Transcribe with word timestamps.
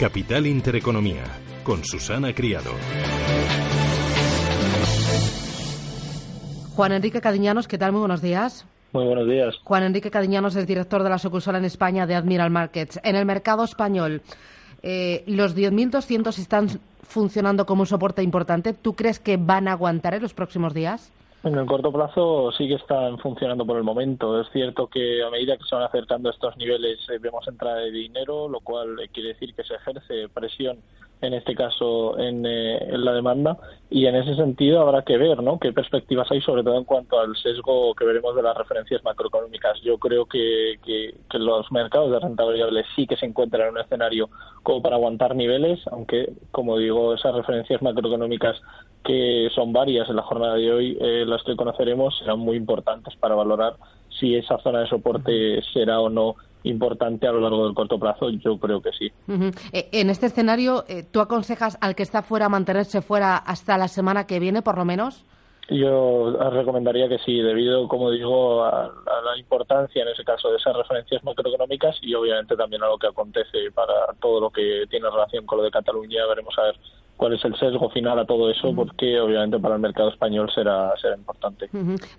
Capital 0.00 0.46
Intereconomía, 0.46 1.24
con 1.62 1.84
Susana 1.84 2.32
Criado. 2.34 2.70
Juan 6.74 6.92
Enrique 6.92 7.20
Cadiñanos, 7.20 7.68
¿qué 7.68 7.76
tal? 7.76 7.92
Muy 7.92 7.98
buenos 7.98 8.22
días. 8.22 8.64
Muy 8.94 9.04
buenos 9.04 9.28
días. 9.28 9.56
Juan 9.62 9.82
Enrique 9.82 10.10
Cadiñanos 10.10 10.56
es 10.56 10.66
director 10.66 11.02
de 11.02 11.10
la 11.10 11.18
sucursal 11.18 11.56
en 11.56 11.66
España 11.66 12.06
de 12.06 12.14
Admiral 12.14 12.48
Markets. 12.48 12.98
En 13.04 13.14
el 13.14 13.26
mercado 13.26 13.62
español, 13.62 14.22
eh, 14.82 15.22
los 15.26 15.54
10.200 15.54 16.38
están 16.38 16.80
funcionando 17.02 17.66
como 17.66 17.82
un 17.82 17.86
soporte 17.86 18.22
importante. 18.22 18.72
¿Tú 18.72 18.94
crees 18.96 19.18
que 19.18 19.36
van 19.36 19.68
a 19.68 19.72
aguantar 19.72 20.14
en 20.14 20.22
los 20.22 20.32
próximos 20.32 20.72
días? 20.72 21.12
En 21.42 21.54
el 21.54 21.64
corto 21.64 21.90
plazo 21.90 22.52
sí 22.52 22.68
que 22.68 22.74
están 22.74 23.18
funcionando 23.18 23.64
por 23.64 23.78
el 23.78 23.82
momento. 23.82 24.38
Es 24.40 24.48
cierto 24.52 24.88
que 24.88 25.22
a 25.22 25.30
medida 25.30 25.56
que 25.56 25.64
se 25.64 25.74
van 25.74 25.84
acercando 25.84 26.28
estos 26.28 26.54
niveles 26.58 26.98
eh, 27.08 27.18
vemos 27.18 27.48
entrada 27.48 27.76
de 27.76 27.90
dinero, 27.90 28.46
lo 28.46 28.60
cual 28.60 29.00
eh, 29.00 29.08
quiere 29.08 29.30
decir 29.30 29.54
que 29.54 29.64
se 29.64 29.74
ejerce 29.74 30.28
presión 30.28 30.78
en 31.22 31.34
este 31.34 31.54
caso 31.54 32.18
en, 32.18 32.46
eh, 32.46 32.78
en, 32.78 33.04
la 33.04 33.12
demanda 33.12 33.58
y 33.90 34.06
en 34.06 34.16
ese 34.16 34.34
sentido 34.36 34.80
habrá 34.80 35.02
que 35.02 35.18
ver 35.18 35.42
¿no? 35.42 35.58
qué 35.58 35.72
perspectivas 35.72 36.30
hay 36.30 36.40
sobre 36.40 36.62
todo 36.62 36.78
en 36.78 36.84
cuanto 36.84 37.20
al 37.20 37.36
sesgo 37.36 37.94
que 37.94 38.04
veremos 38.04 38.34
de 38.34 38.42
las 38.42 38.56
referencias 38.56 39.04
macroeconómicas. 39.04 39.80
Yo 39.82 39.98
creo 39.98 40.26
que, 40.26 40.78
que, 40.84 41.14
los 41.38 41.70
mercados 41.72 42.10
de 42.10 42.20
renta 42.20 42.44
variable 42.44 42.84
sí 42.94 43.06
que 43.06 43.16
se 43.16 43.26
encuentran 43.26 43.68
en 43.68 43.74
un 43.74 43.80
escenario 43.80 44.28
como 44.62 44.82
para 44.82 44.96
aguantar 44.96 45.34
niveles, 45.34 45.80
aunque 45.90 46.32
como 46.50 46.78
digo 46.78 47.14
esas 47.14 47.34
referencias 47.34 47.82
macroeconómicas 47.82 48.60
que 49.04 49.48
son 49.54 49.72
varias 49.72 50.08
en 50.10 50.16
la 50.16 50.22
jornada 50.22 50.54
de 50.54 50.72
hoy, 50.72 50.98
eh, 51.00 51.24
las 51.26 51.42
que 51.42 51.56
conoceremos 51.56 52.18
serán 52.18 52.38
muy 52.38 52.56
importantes 52.56 53.16
para 53.16 53.34
valorar 53.34 53.76
si 54.18 54.36
esa 54.36 54.58
zona 54.58 54.80
de 54.80 54.88
soporte 54.88 55.62
será 55.72 56.00
o 56.00 56.10
no 56.10 56.36
importante 56.64 57.26
a 57.26 57.32
lo 57.32 57.40
largo 57.40 57.64
del 57.64 57.74
corto 57.74 57.98
plazo? 57.98 58.30
Yo 58.30 58.58
creo 58.58 58.80
que 58.80 58.90
sí. 58.92 59.12
Uh 59.28 59.32
-huh. 59.32 59.88
En 59.92 60.10
este 60.10 60.26
escenario, 60.26 60.84
eh, 60.88 61.04
¿tú 61.10 61.20
aconsejas 61.20 61.78
al 61.80 61.94
que 61.94 62.02
está 62.02 62.22
fuera 62.22 62.48
mantenerse 62.48 63.02
fuera 63.02 63.36
hasta 63.36 63.78
la 63.78 63.88
semana 63.88 64.26
que 64.26 64.38
viene, 64.38 64.62
por 64.62 64.76
lo 64.76 64.84
menos? 64.84 65.24
Yo 65.70 66.32
recomendaría 66.50 67.08
que 67.08 67.18
sí, 67.18 67.40
debido, 67.40 67.86
como 67.86 68.10
digo, 68.10 68.64
a, 68.64 68.86
a, 68.86 69.22
la 69.24 69.38
importancia 69.38 70.02
en 70.02 70.08
ese 70.08 70.24
caso 70.24 70.50
de 70.50 70.56
esas 70.56 70.74
referencias 70.74 71.22
macroeconómicas 71.22 71.96
y 72.02 72.12
obviamente 72.12 72.56
también 72.56 72.82
a 72.82 72.88
lo 72.88 72.98
que 72.98 73.06
acontece 73.06 73.70
para 73.72 73.94
todo 74.20 74.40
lo 74.40 74.50
que 74.50 74.86
tiene 74.90 75.08
relación 75.08 75.46
con 75.46 75.58
lo 75.58 75.64
de 75.64 75.70
Cataluña. 75.70 76.26
Veremos 76.26 76.58
a 76.58 76.62
ver 76.62 76.76
cuál 77.20 77.34
es 77.34 77.44
el 77.44 77.54
sesgo 77.56 77.90
final 77.90 78.18
a 78.18 78.24
todo 78.24 78.50
eso, 78.50 78.74
porque 78.74 79.20
obviamente 79.20 79.58
para 79.58 79.74
el 79.74 79.80
mercado 79.82 80.08
español 80.08 80.50
será, 80.54 80.96
será 80.96 81.16
importante. 81.16 81.68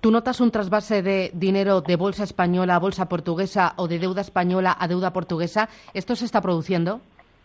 ¿Tú 0.00 0.10
notas 0.10 0.40
un 0.40 0.50
trasvase 0.50 1.02
de 1.02 1.30
dinero 1.34 1.82
de 1.82 1.96
bolsa 1.96 2.24
española 2.24 2.76
a 2.76 2.78
bolsa 2.78 3.06
portuguesa 3.06 3.74
o 3.76 3.88
de 3.88 3.98
deuda 3.98 4.22
española 4.22 4.74
a 4.80 4.88
deuda 4.88 5.12
portuguesa? 5.12 5.68
¿Esto 5.92 6.16
se 6.16 6.24
está 6.24 6.40
produciendo? 6.40 7.02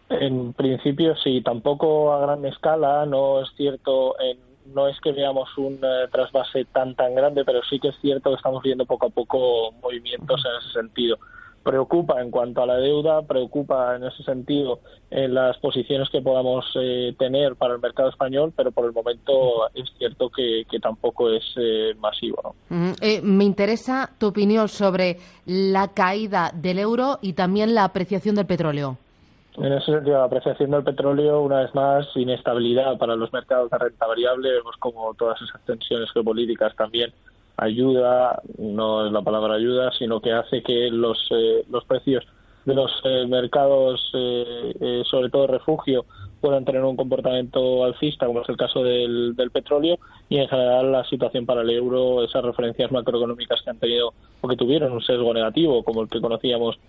En 0.09 0.53
principio 0.53 1.13
sí, 1.17 1.41
tampoco 1.41 2.13
a 2.13 2.21
gran 2.21 2.45
escala, 2.45 3.05
no 3.05 3.41
es 3.41 3.49
cierto 3.57 4.17
en 4.21 4.37
no 4.73 4.87
es 4.87 4.97
que 5.01 5.11
veamos 5.11 5.49
un 5.57 5.73
uh, 5.83 6.07
trasvase 6.09 6.63
tan 6.65 6.95
tan 6.95 7.15
grande, 7.15 7.43
pero 7.43 7.61
sí 7.69 7.79
que 7.79 7.89
es 7.89 7.95
cierto 7.99 8.29
que 8.29 8.37
estamos 8.37 8.63
viendo 8.63 8.85
poco 8.85 9.07
a 9.07 9.09
poco 9.09 9.73
movimientos 9.81 10.41
en 10.45 10.51
ese 10.61 10.71
sentido. 10.71 11.17
Preocupa 11.63 12.19
en 12.21 12.31
cuanto 12.31 12.63
a 12.63 12.65
la 12.65 12.77
deuda, 12.77 13.21
preocupa 13.21 13.95
en 13.95 14.03
ese 14.03 14.23
sentido 14.23 14.79
en 15.11 15.33
las 15.35 15.57
posiciones 15.57 16.09
que 16.09 16.21
podamos 16.21 16.65
eh, 16.75 17.13
tener 17.19 17.55
para 17.55 17.75
el 17.75 17.79
mercado 17.79 18.09
español, 18.09 18.51
pero 18.55 18.71
por 18.71 18.85
el 18.85 18.93
momento 18.93 19.69
es 19.75 19.87
cierto 19.99 20.29
que, 20.29 20.63
que 20.69 20.79
tampoco 20.79 21.29
es 21.29 21.43
eh, 21.57 21.93
masivo. 21.99 22.41
¿no? 22.43 22.49
Uh 22.75 22.81
-huh. 22.81 22.97
eh, 23.01 23.21
me 23.21 23.43
interesa 23.43 24.09
tu 24.17 24.27
opinión 24.27 24.67
sobre 24.69 25.17
la 25.45 25.89
caída 25.89 26.51
del 26.53 26.79
euro 26.79 27.19
y 27.21 27.33
también 27.33 27.75
la 27.75 27.83
apreciación 27.83 28.35
del 28.35 28.47
petróleo. 28.47 28.97
En 29.57 29.73
ese 29.73 29.91
sentido, 29.91 30.17
la 30.17 30.23
apreciación 30.23 30.71
del 30.71 30.83
petróleo, 30.83 31.41
una 31.41 31.59
vez 31.59 31.75
más, 31.75 32.07
inestabilidad 32.15 32.97
para 32.97 33.15
los 33.15 33.31
mercados 33.33 33.69
de 33.69 33.77
renta 33.77 34.07
variable. 34.07 34.49
Vemos 34.49 34.75
como 34.79 35.13
todas 35.13 35.39
esas 35.41 35.61
tensiones 35.65 36.09
geopolíticas 36.11 36.73
también 36.75 37.13
ayuda, 37.61 38.41
no 38.57 39.05
es 39.05 39.11
la 39.11 39.21
palabra 39.21 39.53
ayuda, 39.53 39.91
sino 39.97 40.19
que 40.19 40.33
hace 40.33 40.63
que 40.63 40.89
los, 40.89 41.17
eh, 41.29 41.63
los 41.69 41.85
precios 41.85 42.25
de 42.65 42.73
los 42.73 42.91
eh, 43.03 43.25
mercados, 43.27 44.11
eh, 44.13 45.03
sobre 45.09 45.29
todo 45.29 45.47
refugio, 45.47 46.05
puedan 46.41 46.65
tener 46.65 46.83
un 46.83 46.95
comportamiento 46.95 47.83
alcista, 47.83 48.25
como 48.25 48.41
es 48.41 48.49
el 48.49 48.57
caso 48.57 48.83
del, 48.83 49.35
del 49.35 49.51
petróleo, 49.51 49.99
y 50.27 50.37
en 50.37 50.47
general 50.47 50.91
la 50.91 51.03
situación 51.05 51.45
para 51.45 51.61
el 51.61 51.69
euro, 51.69 52.23
esas 52.23 52.43
referencias 52.43 52.91
macroeconómicas 52.91 53.61
que 53.61 53.69
han 53.69 53.79
tenido 53.79 54.13
o 54.41 54.47
que 54.47 54.55
tuvieron 54.55 54.91
un 54.91 55.01
sesgo 55.01 55.31
negativo, 55.31 55.83
como 55.83 56.01
el 56.01 56.09
que 56.09 56.19
conocíamos 56.19 56.79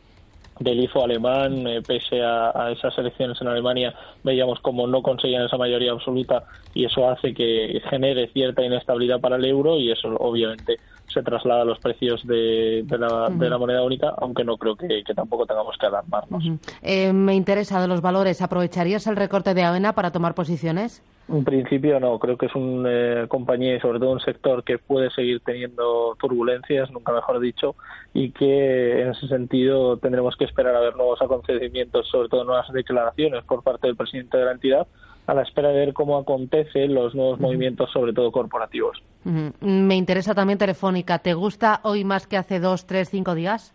del 0.62 0.84
IFO 0.84 1.04
alemán, 1.04 1.66
eh, 1.66 1.82
pese 1.82 2.22
a, 2.22 2.50
a, 2.54 2.72
esas 2.72 2.96
elecciones 2.98 3.40
en 3.40 3.48
Alemania, 3.48 3.94
veíamos 4.22 4.60
como 4.60 4.86
no 4.86 5.02
conseguían 5.02 5.44
esa 5.44 5.56
mayoría 5.56 5.92
absoluta 5.92 6.44
y 6.74 6.84
eso 6.84 7.08
hace 7.08 7.34
que 7.34 7.80
genere 7.88 8.28
cierta 8.28 8.64
inestabilidad 8.64 9.20
para 9.20 9.36
el 9.36 9.44
euro 9.44 9.78
y 9.78 9.90
eso 9.90 10.08
obviamente 10.18 10.78
se 11.12 11.22
traslada 11.22 11.62
a 11.62 11.64
los 11.64 11.78
precios 11.78 12.26
de, 12.26 12.82
de, 12.84 12.98
la, 12.98 13.06
uh 13.06 13.10
-huh. 13.28 13.38
de 13.38 13.50
la, 13.50 13.58
moneda 13.58 13.82
única, 13.82 14.14
aunque 14.18 14.44
no 14.44 14.56
creo 14.56 14.76
que, 14.76 15.02
que 15.04 15.14
tampoco 15.14 15.46
tengamos 15.46 15.76
que 15.78 15.86
alarmarnos. 15.86 16.44
Uh 16.44 16.48
-huh. 16.48 16.58
eh, 16.82 17.12
me 17.12 17.34
interesa 17.34 17.80
de 17.80 17.88
los 17.88 18.00
valores. 18.00 18.42
¿Aprovecharías 18.42 19.06
el 19.06 19.16
recorte 19.16 19.54
de 19.54 19.62
AENA 19.62 19.94
para 19.94 20.10
tomar 20.10 20.34
posiciones? 20.34 21.02
En 21.28 21.44
principio 21.44 22.00
no, 22.00 22.18
creo 22.18 22.36
que 22.36 22.46
es 22.46 22.54
una 22.54 22.90
eh, 22.90 23.26
compañía 23.28 23.76
y 23.76 23.80
sobre 23.80 24.00
todo 24.00 24.10
un 24.10 24.20
sector 24.20 24.64
que 24.64 24.78
puede 24.78 25.10
seguir 25.10 25.40
teniendo 25.40 26.16
turbulencias, 26.20 26.90
nunca 26.90 27.12
mejor 27.12 27.38
dicho, 27.38 27.76
y 28.12 28.32
que 28.32 29.02
en 29.02 29.10
ese 29.10 29.28
sentido 29.28 29.96
tendremos 29.98 30.36
que 30.36 30.44
esperar 30.44 30.74
a 30.74 30.80
ver 30.80 30.96
nuevos 30.96 31.22
acontecimientos, 31.22 32.08
sobre 32.08 32.28
todo 32.28 32.44
nuevas 32.44 32.70
declaraciones 32.72 33.44
por 33.44 33.62
parte 33.62 33.86
del 33.86 33.96
presidente 33.96 34.36
de 34.36 34.44
la 34.44 34.52
entidad, 34.52 34.86
a 35.26 35.34
la 35.34 35.42
espera 35.42 35.68
de 35.68 35.78
ver 35.78 35.92
cómo 35.94 36.18
acontecen 36.18 36.92
los 36.92 37.14
nuevos 37.14 37.38
uh 37.38 37.42
-huh. 37.42 37.46
movimientos, 37.46 37.90
sobre 37.92 38.12
todo 38.12 38.32
corporativos. 38.32 39.00
Me 39.24 39.96
interesa 39.96 40.34
también 40.34 40.58
Telefónica. 40.58 41.18
¿Te 41.18 41.34
gusta 41.34 41.80
hoy 41.84 42.04
más 42.04 42.26
que 42.26 42.36
hace 42.36 42.60
dos, 42.60 42.86
tres, 42.86 43.08
cinco 43.10 43.34
días? 43.34 43.74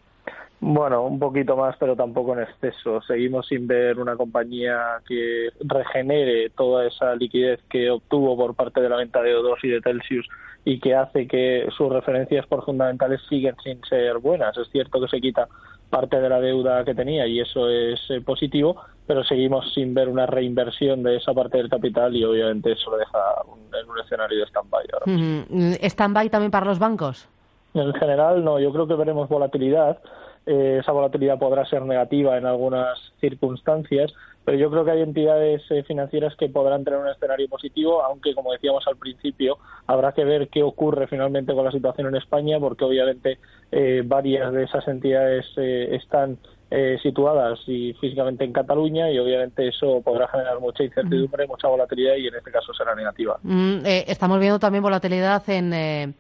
Bueno, 0.60 1.04
un 1.04 1.20
poquito 1.20 1.56
más, 1.56 1.76
pero 1.80 1.96
tampoco 1.96 2.34
en 2.34 2.42
exceso. 2.42 3.00
Seguimos 3.04 3.48
sin 3.48 3.68
ver 3.68 4.00
una 4.00 4.16
compañía 4.16 5.00
que 5.08 5.50
regenere 5.60 6.50
toda 6.50 6.88
esa 6.88 7.16
liquidez 7.16 7.62
que 7.70 7.92
obtuvo 7.92 8.36
por 8.36 8.56
parte 8.56 8.82
de 8.82 8.90
la 8.90 8.98
venta 8.98 9.22
de 9.22 9.36
O2 9.36 9.58
y 9.64 9.70
de 9.70 9.82
Telsius 9.82 10.28
y 10.66 10.80
que 10.80 10.96
hace 10.96 11.28
que 11.28 11.68
sus 11.78 11.94
referencias 11.94 12.48
por 12.48 12.66
fundamentales 12.66 13.22
siguen 13.30 13.56
sin 13.64 13.82
ser 13.84 14.18
buenas. 14.18 14.58
Es 14.58 14.68
cierto 14.72 15.00
que 15.00 15.08
se 15.08 15.22
quita 15.22 15.48
parte 15.90 16.20
de 16.20 16.30
la 16.30 16.40
deuda 16.40 16.84
que 16.84 16.94
tenía 16.94 17.26
y 17.28 17.40
eso 17.40 17.70
es 17.70 18.00
eh, 18.10 18.22
positivo, 18.22 18.76
pero 19.06 19.24
seguimos 19.24 19.74
sin 19.74 19.94
ver 19.94 20.10
una 20.10 20.26
reinversión 20.26 21.04
de 21.04 21.18
esa 21.18 21.34
parte 21.34 21.58
del 21.58 21.70
capital 21.70 22.16
y 22.16 22.24
obviamente 22.24 22.74
eso 22.74 22.92
lo 22.92 22.98
deja 22.98 23.20
un, 23.46 23.60
en 23.74 23.90
un 23.90 24.00
escenario 24.00 24.40
de 24.40 24.46
stand-by. 24.46 25.80
¿Stand-by 25.82 26.30
también 26.30 26.52
para 26.52 26.66
los 26.66 26.80
bancos? 26.80 27.28
En 27.74 27.94
general, 27.94 28.44
no. 28.44 28.60
Yo 28.60 28.72
creo 28.72 28.88
que 28.88 28.96
veremos 28.96 29.30
volatilidad. 29.30 30.00
Eh, 30.48 30.78
esa 30.80 30.94
volatilidad 30.94 31.38
podrá 31.38 31.66
ser 31.66 31.82
negativa 31.82 32.38
en 32.38 32.46
algunas 32.46 32.98
circunstancias, 33.20 34.14
pero 34.46 34.58
yo 34.58 34.72
creo 34.72 34.86
que 34.86 34.92
hay 34.92 35.02
entidades 35.02 35.62
eh, 35.70 35.84
financieras 35.84 36.34
que 36.38 36.48
podrán 36.48 36.86
tener 36.86 37.02
un 37.02 37.10
escenario 37.10 37.50
positivo, 37.50 38.02
aunque, 38.02 38.34
como 38.34 38.54
decíamos 38.54 38.88
al 38.88 38.96
principio, 38.96 39.58
habrá 39.88 40.14
que 40.14 40.24
ver 40.24 40.48
qué 40.48 40.64
ocurre 40.64 41.08
finalmente 41.08 41.54
con 41.54 41.66
la 41.66 41.72
situación 41.74 42.08
en 42.08 42.16
España, 42.16 42.58
porque 42.62 42.86
obviamente 42.86 43.40
eh, 43.74 44.04
varias 44.06 44.54
de 44.54 44.64
esas 44.64 44.88
entidades 44.88 45.46
eh, 45.58 45.90
están 45.92 46.38
eh, 46.72 46.98
situadas 47.04 47.60
y 47.68 47.94
físicamente 48.00 48.46
en 48.46 48.54
Cataluña 48.54 49.12
y 49.12 49.20
obviamente 49.20 49.68
eso 49.68 50.02
podrá 50.02 50.30
generar 50.30 50.62
mucha 50.62 50.86
incertidumbre, 50.86 51.46
mucha 51.46 51.68
volatilidad 51.68 52.16
y 52.16 52.28
en 52.28 52.36
este 52.36 52.52
caso 52.52 52.74
será 52.74 52.96
negativa. 52.96 53.38
Mm, 53.44 53.80
estamos 53.86 54.40
viendo 54.40 54.60
también 54.60 54.82
volatilidad 54.82 55.44
en 55.50 56.16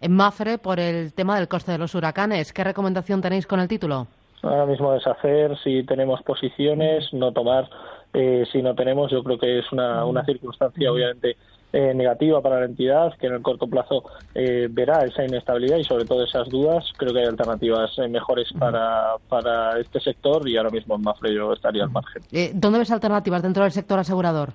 en 0.00 0.12
Mafre 0.12 0.58
por 0.58 0.80
el 0.80 1.12
tema 1.12 1.36
del 1.36 1.48
coste 1.48 1.72
de 1.72 1.78
los 1.78 1.94
huracanes. 1.94 2.52
¿Qué 2.52 2.64
recomendación 2.64 3.20
tenéis 3.20 3.46
con 3.46 3.60
el 3.60 3.68
título? 3.68 4.06
Ahora 4.42 4.66
mismo 4.66 4.92
deshacer 4.92 5.58
si 5.64 5.82
tenemos 5.82 6.22
posiciones, 6.22 7.12
no 7.12 7.32
tomar 7.32 7.68
eh, 8.14 8.44
si 8.52 8.62
no 8.62 8.74
tenemos. 8.74 9.10
Yo 9.10 9.22
creo 9.24 9.38
que 9.38 9.58
es 9.58 9.72
una, 9.72 10.04
una 10.04 10.24
circunstancia 10.24 10.92
obviamente 10.92 11.36
eh, 11.70 11.92
negativa 11.92 12.40
para 12.40 12.60
la 12.60 12.64
entidad, 12.64 13.12
que 13.18 13.26
en 13.26 13.34
el 13.34 13.42
corto 13.42 13.66
plazo 13.66 14.02
eh, 14.34 14.68
verá 14.70 15.04
esa 15.04 15.24
inestabilidad 15.24 15.76
y 15.76 15.84
sobre 15.84 16.06
todo 16.06 16.24
esas 16.24 16.48
dudas. 16.48 16.90
Creo 16.96 17.12
que 17.12 17.20
hay 17.20 17.26
alternativas 17.26 17.90
eh, 17.98 18.08
mejores 18.08 18.48
para, 18.58 19.16
para 19.28 19.78
este 19.78 20.00
sector 20.00 20.48
y 20.48 20.56
ahora 20.56 20.70
mismo 20.70 20.94
en 20.94 21.02
Mafre 21.02 21.34
yo 21.34 21.52
estaría 21.52 21.82
al 21.82 21.90
margen. 21.90 22.22
¿Dónde 22.54 22.78
ves 22.78 22.90
alternativas 22.90 23.42
dentro 23.42 23.64
del 23.64 23.72
sector 23.72 23.98
asegurador? 23.98 24.54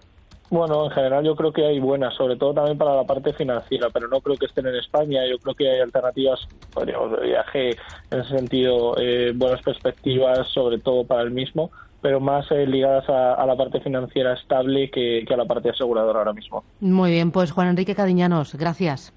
Bueno, 0.54 0.86
en 0.86 0.92
general 0.92 1.26
yo 1.26 1.36
creo 1.36 1.52
que 1.52 1.66
hay 1.66 1.80
buenas, 1.80 2.14
sobre 2.14 2.36
todo 2.36 2.54
también 2.54 2.78
para 2.78 2.96
la 2.96 3.04
parte 3.06 3.34
financiera, 3.34 3.88
pero 3.92 4.08
no 4.08 4.22
creo 4.22 4.38
que 4.38 4.46
estén 4.46 4.68
en 4.68 4.76
España. 4.76 5.22
Yo 5.28 5.40
creo 5.40 5.56
que 5.56 5.68
hay 5.68 5.80
alternativas, 5.80 6.48
podríamos 6.72 7.20
de 7.20 7.26
viaje 7.26 7.70
en 8.12 8.20
ese 8.20 8.38
sentido, 8.38 8.96
buenas 9.34 9.64
perspectivas, 9.64 10.48
sobre 10.50 10.78
todo 10.78 11.06
para 11.06 11.24
el 11.24 11.32
mismo 11.32 11.72
pero 12.04 12.20
más 12.20 12.52
eh, 12.52 12.68
ligadas 12.68 13.06
a, 13.08 13.46
la 13.46 13.56
parte 13.56 13.80
financiera 13.80 14.34
estable 14.34 14.92
que, 14.92 15.26
a 15.28 15.38
la 15.38 15.46
parte 15.46 15.70
aseguradora 15.70 16.20
ahora 16.20 16.34
mismo. 16.34 16.66
Muy 16.82 17.12
bien, 17.12 17.32
pues 17.32 17.52
Juan 17.52 17.70
Enrique 17.70 17.96
Cadiñanos, 17.96 18.56
gracias. 18.56 19.14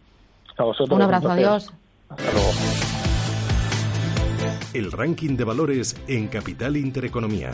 A 0.57 0.63
vosotros. 0.63 0.97
Un 0.97 1.03
abrazo, 1.03 1.29
adiós. 1.29 1.73
Hasta 2.09 2.33
luego. 2.33 2.49
El 4.73 4.93
ranking 4.93 5.37
de 5.37 5.43
valores 5.43 6.01
en 6.07 6.29
Capital 6.29 6.77
Intereconomía. 6.77 7.51